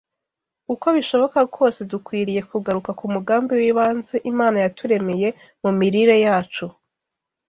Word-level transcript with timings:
Uko 0.73 0.85
bishoboka 0.95 1.39
kose 1.55 1.79
dukwiriye 1.91 2.41
kugaruka 2.51 2.91
ku 2.99 3.05
mugambi 3.13 3.51
w’ibanze 3.61 4.15
Imana 4.31 4.57
yaturemeye 4.65 5.27
mu 5.63 5.71
mirire 5.79 6.15
yacu 6.25 6.65